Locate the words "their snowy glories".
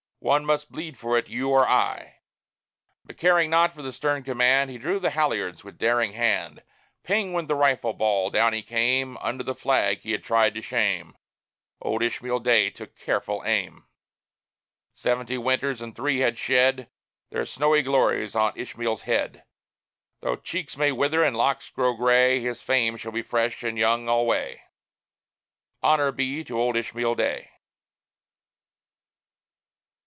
17.31-18.35